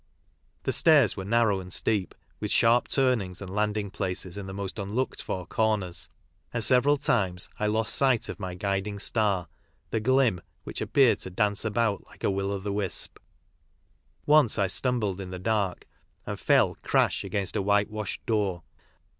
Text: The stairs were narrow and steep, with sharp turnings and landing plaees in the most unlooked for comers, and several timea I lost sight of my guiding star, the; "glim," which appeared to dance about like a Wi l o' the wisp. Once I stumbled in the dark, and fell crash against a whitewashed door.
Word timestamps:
The 0.63 0.71
stairs 0.71 1.15
were 1.15 1.23
narrow 1.25 1.59
and 1.59 1.71
steep, 1.71 2.15
with 2.39 2.49
sharp 2.49 2.87
turnings 2.87 3.39
and 3.39 3.51
landing 3.53 3.91
plaees 3.91 4.35
in 4.35 4.47
the 4.47 4.51
most 4.51 4.79
unlooked 4.79 5.21
for 5.21 5.45
comers, 5.45 6.09
and 6.51 6.63
several 6.63 6.97
timea 6.97 7.47
I 7.59 7.67
lost 7.67 7.93
sight 7.93 8.27
of 8.27 8.39
my 8.39 8.55
guiding 8.55 8.97
star, 8.97 9.47
the; 9.91 9.99
"glim," 9.99 10.41
which 10.63 10.81
appeared 10.81 11.19
to 11.19 11.29
dance 11.29 11.63
about 11.65 12.03
like 12.07 12.23
a 12.23 12.33
Wi 12.33 12.45
l 12.49 12.51
o' 12.51 12.57
the 12.57 12.73
wisp. 12.73 13.19
Once 14.25 14.57
I 14.57 14.65
stumbled 14.65 15.21
in 15.21 15.29
the 15.29 15.37
dark, 15.37 15.85
and 16.25 16.39
fell 16.39 16.73
crash 16.81 17.23
against 17.23 17.55
a 17.55 17.61
whitewashed 17.61 18.25
door. 18.25 18.63